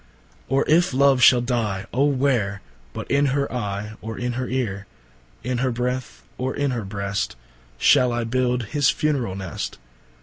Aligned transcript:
Or 0.49 0.65
if 0.67 0.95
Love 0.95 1.21
shall 1.21 1.41
dye, 1.41 1.85
ô 1.93 2.11
where, 2.11 2.61
But 2.91 3.05
in 3.11 3.27
her 3.37 3.53
Eye, 3.53 3.93
or 4.01 4.17
in 4.17 4.33
her 4.33 4.47
Eare, 4.49 4.87
In 5.43 5.59
her 5.59 5.69
Breath, 5.69 6.23
or 6.39 6.55
in 6.55 6.71
her 6.71 6.83
Breast, 6.85 7.35
Shall 7.77 8.11
I 8.11 8.23
Build 8.23 8.63
his 8.73 8.89
funerall 8.89 9.37
Nest? 9.37 9.77